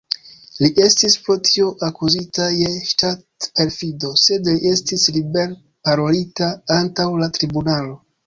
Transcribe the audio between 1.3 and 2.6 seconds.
tio akuzita